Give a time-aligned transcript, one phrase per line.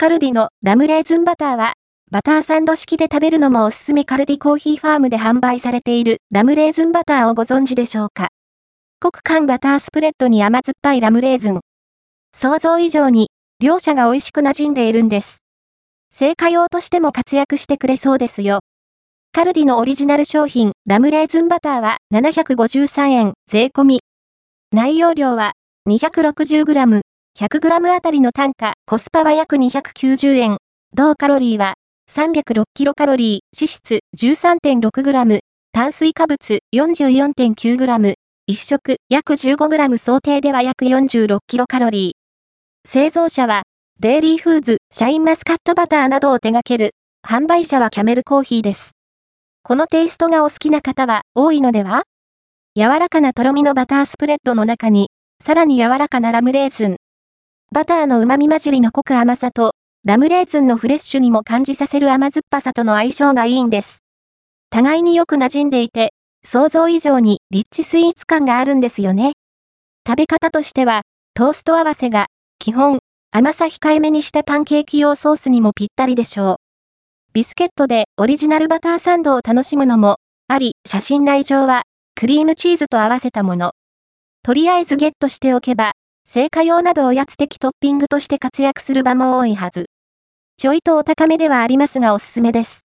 [0.00, 1.72] カルディのラムレーズンバターは、
[2.12, 8.28] バターサンド式で食べるのもおすすめカルディコーヒーファームで販売されているラムレーズンバターをご存知でしょうか？
[9.00, 11.58] 国間バタースプレッドに甘酸っぱいラムレーズン。
[12.32, 15.38] 想像以上に、両者が美味しく馴染んでいるんです。
[16.14, 18.60] 成果用としても活躍してくれそうですよ。
[19.32, 24.00] カルディのオリジナル商品、ラムレーズンバターは753円、税込み。
[24.70, 25.54] 内容量は
[25.88, 27.00] 260g、
[27.38, 30.56] 100g あたりの単価、コスパは約290円。
[30.92, 31.74] 同カロリーは
[32.10, 35.38] 306キロカロリー、脂質 13.6g、
[35.70, 38.14] 炭水化物 44.9g、
[38.48, 42.90] 一食約 15g 想定では約46キロカロリー。
[42.90, 43.62] 製造者は、
[44.00, 46.90] デイリーフーズ、シャインマスカットバターなどを手掛ける、
[47.24, 48.96] 販売者はキャメルコーヒーです。
[49.62, 52.02] このテイストがお好きな方は多いのでは？
[52.74, 55.10] 柔らかなとろみのバタースプレッドの中に、
[55.40, 56.96] さらに柔らかなラムレーズン。
[57.70, 64.04] バターの旨味混じりの濃く甘さと、ラムレーズンのフレッシュにも感じさせる甘酸っぱさとの相性がいいんです。
[64.70, 69.32] 互いによく馴染んでいて、想像以上にリッチスイーツ感があるんですよね。
[70.06, 71.02] 食べ方としては、
[71.34, 73.00] トースト合わせが、基本、
[73.32, 76.56] 甘さ控えめにしたパンケーキ用ソースにもぴったりでしょう。
[77.34, 80.16] ビスケットでオリジナルバターサンドを楽しむのも、
[80.48, 81.82] あり、写真内上は、
[82.14, 83.72] クリームチーズと合わせたもの。
[84.42, 85.92] とりあえずゲットしておけば、
[86.30, 89.86] 成果用などおやつ的トッピングとして活躍する場も多いはず。
[90.58, 92.76] ちょいとお高めではありますがおすすめです。